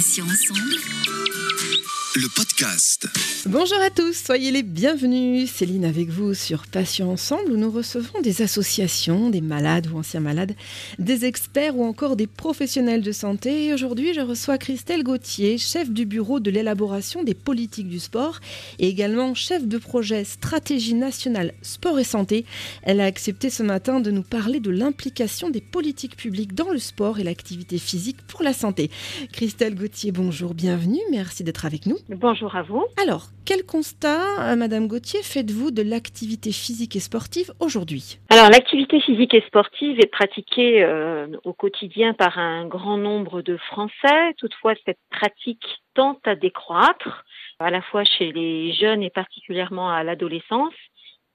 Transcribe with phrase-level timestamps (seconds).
[0.00, 0.80] Ensemble
[2.16, 3.06] le podcast.
[3.46, 5.48] Bonjour à tous, soyez les bienvenus.
[5.48, 10.18] Céline avec vous sur Patients Ensemble où nous recevons des associations, des malades ou anciens
[10.18, 10.56] malades,
[10.98, 13.72] des experts ou encore des professionnels de santé.
[13.72, 18.40] Aujourd'hui, je reçois Christelle Gauthier, chef du bureau de l'élaboration des politiques du sport
[18.80, 22.44] et également chef de projet Stratégie nationale sport et santé.
[22.82, 26.80] Elle a accepté ce matin de nous parler de l'implication des politiques publiques dans le
[26.80, 28.90] sport et l'activité physique pour la santé.
[29.32, 30.98] Christelle Gauthier, bonjour, bienvenue.
[31.12, 31.99] Merci d'être avec nous.
[32.08, 32.84] Bonjour à vous.
[33.02, 38.18] Alors, quel constat, euh, Madame Gauthier, faites-vous de l'activité physique et sportive aujourd'hui?
[38.30, 43.56] Alors, l'activité physique et sportive est pratiquée euh, au quotidien par un grand nombre de
[43.56, 44.34] Français.
[44.38, 45.64] Toutefois, cette pratique
[45.94, 47.24] tente à décroître,
[47.58, 50.74] à la fois chez les jeunes et particulièrement à l'adolescence.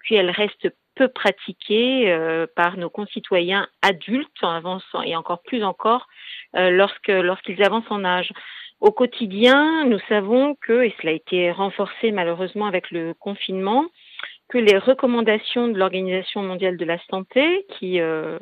[0.00, 5.62] Puis, elle reste peu pratiquée euh, par nos concitoyens adultes en avançant et encore plus
[5.62, 6.06] encore
[6.54, 8.32] lorsque lorsqu'ils avancent en âge.
[8.80, 13.86] Au quotidien, nous savons que, et cela a été renforcé malheureusement avec le confinement,
[14.48, 18.38] que les recommandations de l'Organisation mondiale de la santé, qui euh,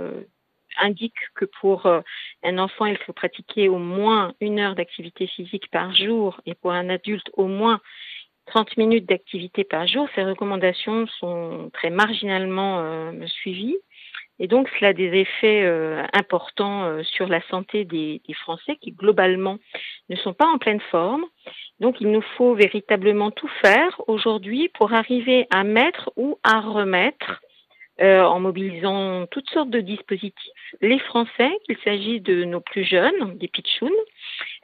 [0.79, 2.01] indiquent que pour euh,
[2.43, 6.73] un enfant, il faut pratiquer au moins une heure d'activité physique par jour et pour
[6.73, 7.81] un adulte, au moins
[8.47, 13.79] 30 minutes d'activité par jour, ces recommandations sont très marginalement euh, suivies.
[14.41, 18.91] Et donc, cela a des effets euh, importants euh, sur la santé des, Français qui,
[18.91, 19.59] globalement,
[20.09, 21.25] ne sont pas en pleine forme.
[21.79, 27.43] Donc, il nous faut véritablement tout faire aujourd'hui pour arriver à mettre ou à remettre,
[28.01, 33.39] euh, en mobilisant toutes sortes de dispositifs, les Français, qu'il s'agisse de nos plus jeunes,
[33.39, 33.91] des pitchouns,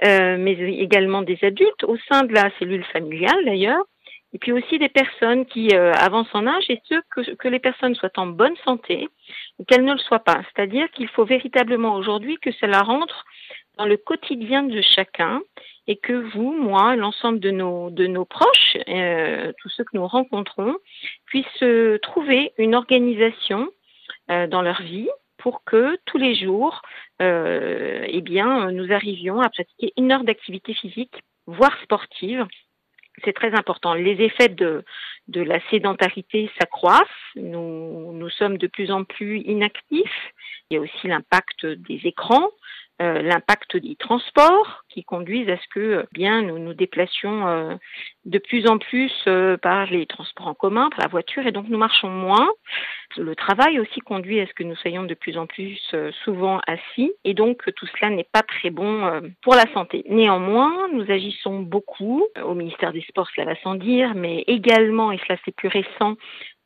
[0.03, 3.85] mais également des adultes, au sein de la cellule familiale d'ailleurs,
[4.33, 8.13] et puis aussi des personnes qui avancent en âge et ceux que, les personnes soient
[8.17, 9.09] en bonne santé,
[9.67, 10.43] qu'elle ne le soit pas.
[10.55, 13.25] C'est-à-dire qu'il faut véritablement aujourd'hui que cela rentre
[13.77, 15.41] dans le quotidien de chacun
[15.87, 20.07] et que vous, moi, l'ensemble de nos, de nos proches, euh, tous ceux que nous
[20.07, 20.77] rencontrons,
[21.27, 21.65] puissent
[22.03, 23.69] trouver une organisation
[24.31, 25.09] euh, dans leur vie
[25.39, 26.83] pour que tous les jours,
[27.23, 31.15] euh, eh bien, nous arrivions à pratiquer une heure d'activité physique,
[31.47, 32.47] voire sportive,
[33.25, 33.95] c'est très important.
[33.95, 34.85] Les effets de,
[35.29, 37.07] de la sédentarité s'accroissent.
[37.37, 40.33] Nous, nous sommes de plus en plus inactifs.
[40.71, 42.51] Il y a aussi l'impact des écrans,
[43.01, 47.75] euh, l'impact des transports qui conduisent à ce que euh, bien nous nous déplacions euh,
[48.27, 49.13] de plus en plus
[49.63, 52.49] par les transports en commun, par la voiture, et donc nous marchons moins.
[53.17, 55.79] Le travail aussi conduit à ce que nous soyons de plus en plus
[56.25, 60.05] souvent assis, et donc tout cela n'est pas très bon pour la santé.
[60.09, 65.19] Néanmoins, nous agissons beaucoup au ministère des Sports, cela va sans dire, mais également, et
[65.27, 66.17] cela c'est plus récent,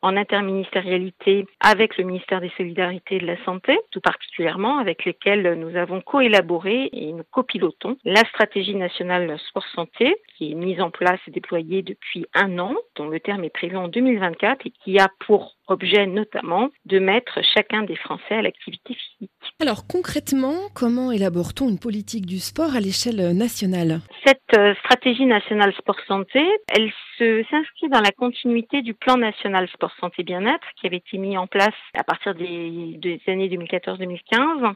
[0.05, 5.55] en interministérialité avec le ministère des Solidarités et de la Santé, tout particulièrement avec lesquels
[5.55, 10.91] nous avons coélaboré et nous copilotons la stratégie nationale sport santé qui est mise en
[10.91, 14.99] place et déployée depuis un an, dont le terme est prévu en 2024 et qui
[14.99, 19.31] a pour objet notamment de mettre chacun des Français à l'activité physique.
[19.59, 24.01] Alors concrètement, comment élabore-t-on une politique du sport à l'échelle nationale?
[24.25, 29.94] Cette euh, stratégie nationale sport santé, elle s'inscrit dans la continuité du plan national sport
[29.99, 34.73] santé bien-être qui avait été mis en place à partir des, années 2014-2015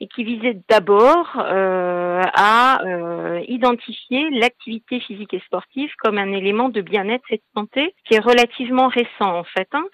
[0.00, 6.68] et qui visait d'abord euh, à euh, identifier l'activité physique et sportive comme un élément
[6.68, 9.68] de bien-être et de santé qui est relativement récent en fait.
[9.72, 9.84] Hein.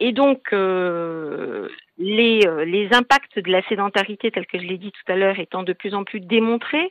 [0.00, 4.92] Et donc, euh, les, euh, les impacts de la sédentarité, tels que je l'ai dit
[4.92, 6.90] tout à l'heure, étant de plus en plus démontrés,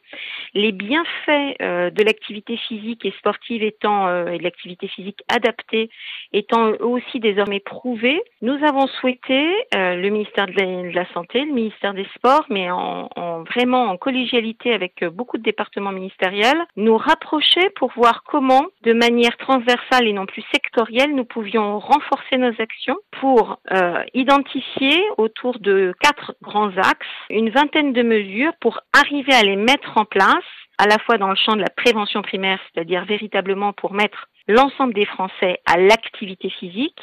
[0.53, 5.89] les bienfaits euh, de l'activité physique et sportive étant euh, et de l'activité physique adaptée
[6.33, 9.41] étant aussi désormais prouvés, nous avons souhaité
[9.73, 14.73] le ministère de la, Santé, le ministère des Sports, mais en, en, vraiment en collégialité
[14.73, 20.25] avec beaucoup de départements ministériels, nous rapprocher pour voir comment, de manière transversale et non
[20.25, 23.59] plus sectorielle, nous pouvions renforcer nos actions pour
[24.13, 29.97] identifier autour de quatre grands axes, une vingtaine de mesures pour arriver à les mettre
[29.97, 30.43] en place,
[30.77, 34.93] à la fois dans le champ de la prévention primaire, c'est-à-dire véritablement pour mettre l'ensemble
[34.93, 36.99] des Français à l'activité physique,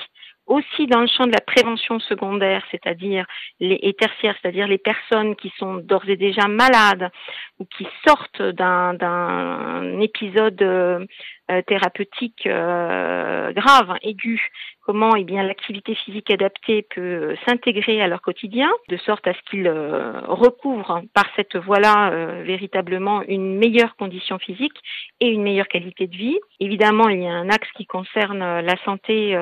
[0.48, 3.26] aussi dans le champ de la prévention secondaire, c'est-à-dire
[3.60, 7.10] les et tertiaires, c'est-à-dire les personnes qui sont d'ores et déjà malades
[7.58, 11.06] ou qui sortent d'un épisode
[11.50, 14.40] euh, thérapeutiques graves, aiguës,
[14.82, 19.50] comment eh bien l'activité physique adaptée peut s'intégrer à leur quotidien, de sorte à ce
[19.50, 24.76] qu'ils recouvrent par cette voie-là véritablement une meilleure condition physique
[25.20, 26.38] et une meilleure qualité de vie.
[26.60, 29.36] Évidemment, il y a un axe qui concerne la santé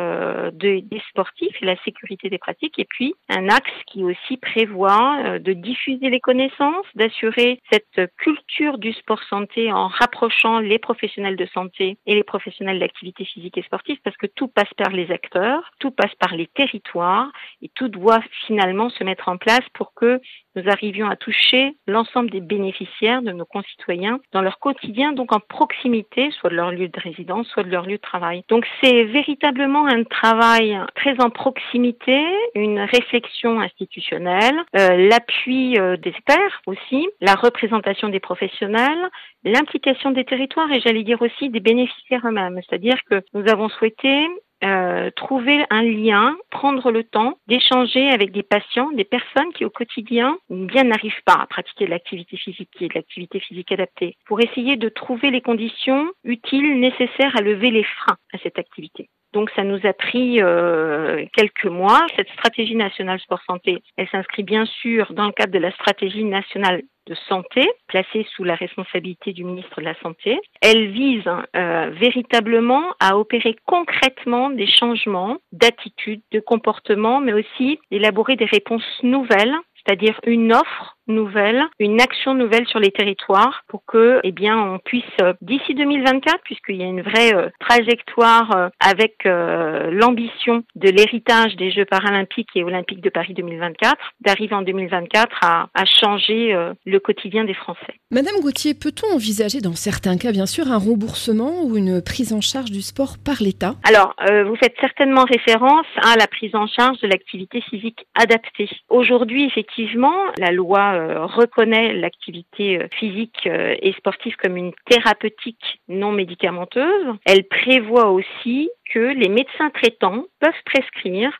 [0.52, 5.52] des sportifs et la sécurité des pratiques, et puis un axe qui aussi prévoit de
[5.52, 11.95] diffuser les connaissances, d'assurer cette culture du sport santé en rapprochant les professionnels de santé
[12.06, 15.90] et les professionnels d'activité physique et sportive parce que tout passe par les acteurs, tout
[15.90, 17.30] passe par les territoires
[17.62, 20.20] et tout doit finalement se mettre en place pour que
[20.56, 25.40] nous arrivions à toucher l'ensemble des bénéficiaires de nos concitoyens dans leur quotidien, donc en
[25.40, 28.42] proximité, soit de leur lieu de résidence, soit de leur lieu de travail.
[28.48, 32.18] Donc c'est véritablement un travail très en proximité,
[32.54, 39.10] une réflexion institutionnelle, euh, l'appui euh, des experts aussi, la représentation des professionnels,
[39.44, 42.60] l'implication des territoires et j'allais dire aussi des bénéficiaires eux-mêmes.
[42.68, 44.26] C'est-à-dire que nous avons souhaité
[44.64, 49.70] euh, trouver un lien, prendre le temps d'échanger avec des patients, des personnes qui au
[49.70, 54.40] quotidien bien n'arrivent pas à pratiquer de l'activité physique et de l'activité physique adaptée, pour
[54.40, 59.10] essayer de trouver les conditions utiles, nécessaires à lever les freins à cette activité.
[59.36, 62.06] Donc ça nous a pris euh, quelques mois.
[62.16, 66.24] Cette stratégie nationale sport santé, elle s'inscrit bien sûr dans le cadre de la stratégie
[66.24, 70.40] nationale de santé, placée sous la responsabilité du ministre de la Santé.
[70.62, 78.36] Elle vise euh, véritablement à opérer concrètement des changements d'attitude, de comportement, mais aussi d'élaborer
[78.36, 79.54] des réponses nouvelles,
[79.84, 84.78] c'est-à-dire une offre nouvelle, une action nouvelle sur les territoires pour que, eh bien, on
[84.78, 90.88] puisse euh, d'ici 2024, puisqu'il y a une vraie euh, trajectoire euh, avec l'ambition de
[90.88, 96.54] l'héritage des Jeux paralympiques et olympiques de Paris 2024, d'arriver en 2024 à, à changer
[96.84, 97.94] le quotidien des Français.
[98.10, 102.40] Madame Gauthier, peut-on envisager dans certains cas, bien sûr, un remboursement ou une prise en
[102.40, 103.74] charge du sport par l'État?
[103.88, 104.14] Alors,
[104.46, 108.68] vous faites certainement référence à la prise en charge de l'activité physique adaptée.
[108.88, 115.80] Aujourd'hui, effectivement, la loi euh, reconnaît l'activité euh, physique euh, et sportive comme une thérapeutique
[115.88, 117.14] non médicamenteuse.
[117.24, 121.30] Elle prévoit aussi que les médecins traitants peuvent prescrire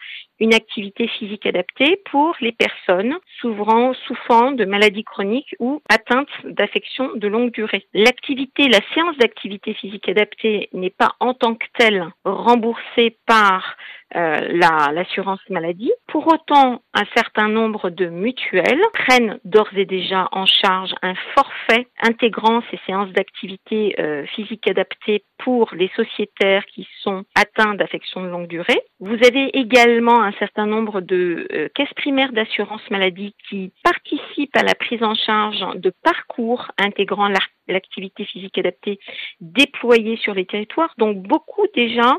[0.40, 7.10] une activité physique adaptée pour les personnes souffrant, souffrant de maladies chroniques ou atteintes d'affections
[7.14, 7.86] de longue durée.
[7.94, 13.76] L'activité, la séance d'activité physique adaptée n'est pas en tant que telle remboursée par
[14.14, 14.36] euh,
[14.92, 15.92] l'assurance maladie.
[16.06, 21.88] Pour autant, un certain nombre de mutuelles prennent d'ores et déjà en charge un forfait
[22.02, 28.28] intégrant ces séances d'activité euh, physique adaptée pour les sociétaires qui sont atteints d'affections de
[28.28, 28.80] longue durée.
[29.00, 34.62] Vous avez également un certain nombre de euh, caisses primaires d'assurance maladie qui participent à
[34.62, 37.28] la prise en charge de parcours intégrant
[37.68, 38.98] l'activité physique adaptée
[39.40, 40.92] déployée sur les territoires.
[40.98, 42.18] Donc beaucoup déjà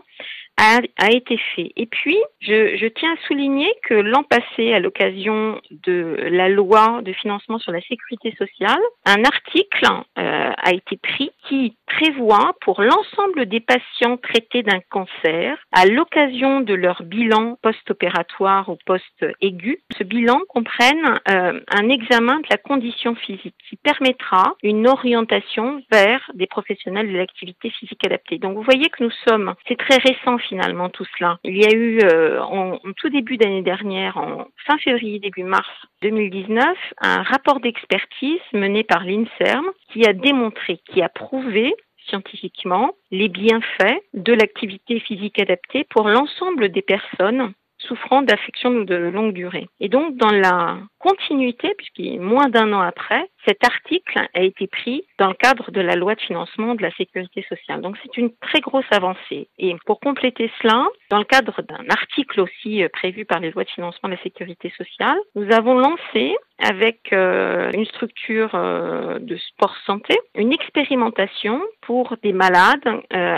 [0.58, 1.72] a, été fait.
[1.76, 7.14] Et puis, je, tiens à souligner que l'an passé, à l'occasion de la loi de
[7.14, 9.86] financement sur la sécurité sociale, un article
[10.18, 16.62] euh, a été pris qui prévoit pour l'ensemble des patients traités d'un cancer, à l'occasion
[16.62, 23.16] de leur bilan post-opératoire ou post-aigu, ce bilan comprenne euh, un examen de la condition
[23.16, 28.38] physique qui permettra une orientation vers des professionnels de l'activité physique adaptée.
[28.38, 31.40] Donc vous voyez que nous sommes, c'est très récent finalement tout cela.
[31.44, 35.68] Il y a eu euh, en, tout début d'année dernière, en fin février, début mars
[36.02, 36.66] 2019,
[37.02, 41.74] un rapport d'expertise mené par l'INSERM qui a démontré, qui a prouvé
[42.08, 47.54] scientifiquement les bienfaits de l'activité physique adaptée pour l'ensemble des personnes
[47.88, 49.68] souffrant d'affections de longue durée.
[49.80, 54.68] Et donc, dans la continuité, puisqu'il est moins d'un an après, cet article a été
[54.68, 57.82] pris dans le cadre de la loi de financement de la sécurité sociale.
[57.82, 59.48] Donc c'est une très grosse avancée.
[59.58, 63.64] Et pour compléter cela, dans le cadre d'un article aussi euh, prévu par les lois
[63.64, 69.38] de financement de la sécurité sociale, nous avons lancé avec euh, une structure euh, de
[69.38, 72.88] sport santé une expérimentation pour des malades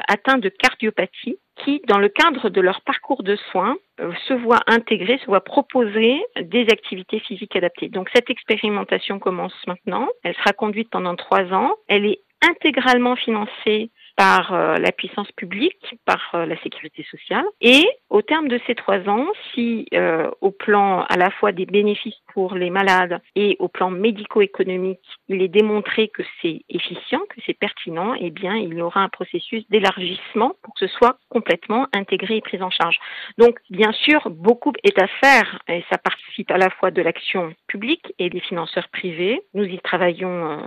[0.08, 3.78] atteints de cardiopathie qui, dans le cadre de leur parcours de soins,
[4.28, 7.90] se voient intégrer, se voient proposer des activités physiques adaptées.
[7.90, 11.76] Donc cette expérimentation commence maintenant elle sera conduite pendant trois ans.
[11.88, 17.46] Elle est intégralement financée par euh, la puissance publique, par euh, la sécurité sociale.
[17.62, 21.66] Et au terme de ces trois ans, si euh, au plan à la fois des
[21.66, 25.00] bénéfices pour les malades et au plan médico-économique,
[25.30, 29.08] il est démontré que c'est efficient, que c'est pertinent, eh bien, il y aura un
[29.08, 32.98] processus d'élargissement pour que ce soit complètement intégré et pris en charge.
[33.38, 37.54] Donc, bien sûr, beaucoup est à faire et ça participe à la fois de l'action
[37.68, 39.40] publique et des financeurs privés.
[39.54, 40.60] Nous y travaillons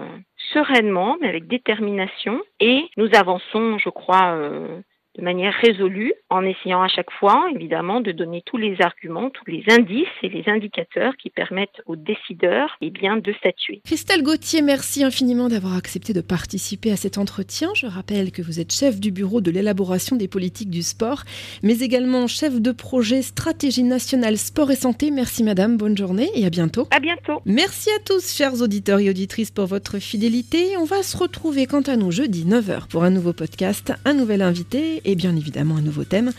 [0.52, 2.40] sereinement, mais avec détermination.
[2.60, 4.80] Et nous avançons, je crois, euh,
[5.18, 9.50] de manière résolue, en essayant à chaque fois, évidemment, de donner tous les arguments, tous
[9.50, 13.82] les indices et les indicateurs qui permettent aux décideurs eh bien, de statuer.
[13.84, 17.68] Christelle Gauthier, merci infiniment d'avoir accepté de participer à cet entretien.
[17.74, 21.24] Je rappelle que vous êtes chef du bureau de l'élaboration des politiques du sport,
[21.62, 25.10] mais également chef de projet stratégie nationale sport et santé.
[25.10, 26.88] Merci madame, bonne journée et à bientôt.
[26.90, 27.42] À bientôt.
[27.44, 30.76] Merci à tous, chers auditeurs et auditrices, pour votre fidélité.
[30.78, 34.40] On va se retrouver quant à nous jeudi 9h pour un nouveau podcast, un nouvel
[34.40, 36.32] invité et bien évidemment un nouveau thème.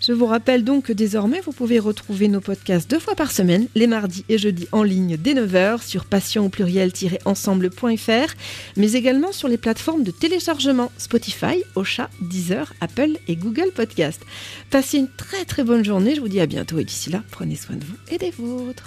[0.00, 3.66] Je vous rappelle donc que désormais vous pouvez retrouver nos podcasts deux fois par semaine,
[3.74, 8.34] les mardis et jeudis en ligne dès 9h sur passion au pluriel-ensemble.fr,
[8.76, 14.20] mais également sur les plateformes de téléchargement Spotify, Ocha, Deezer, Apple et Google Podcast.
[14.70, 17.56] Passez une très très bonne journée, je vous dis à bientôt et d'ici là, prenez
[17.56, 18.84] soin de vous et des vôtres.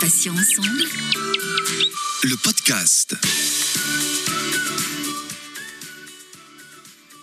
[0.00, 0.84] Passion ensemble.
[2.24, 3.16] Le podcast.